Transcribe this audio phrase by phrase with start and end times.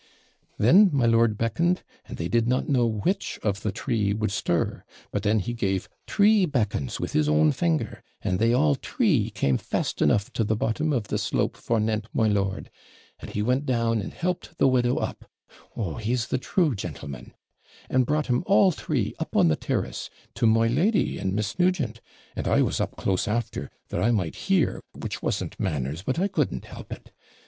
[0.57, 4.83] Then my lord beckoned, and they did not know which of the TREE would stir;
[5.13, 9.59] and then he gave TREE beckons with his own finger, and they all TREE came
[9.59, 12.71] fast enough to the bottom of the slope forenent my lord;
[13.19, 15.25] and he went down and helped the widow up
[15.77, 17.33] (Oh, he's the true jantleman),
[17.87, 22.01] and brought 'em all TREE up on the TIRrass, to my lady and Miss Nugent;
[22.35, 26.27] and I was up close after, that I might hear, which wasn't manners, but I
[26.27, 27.11] couldn't help it.